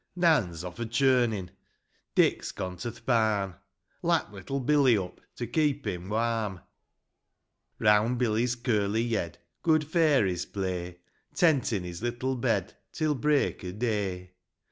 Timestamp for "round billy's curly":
7.77-9.03